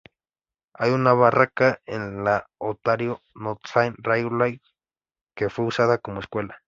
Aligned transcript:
Hay 0.73 0.89
una 0.89 1.13
barraca 1.13 1.79
de 1.85 1.99
la 1.99 2.47
Ontario 2.57 3.21
Northland 3.35 3.97
Railway 4.01 4.59
que 5.35 5.51
fue 5.51 5.65
usada 5.65 5.99
como 5.99 6.21
escuela. 6.21 6.57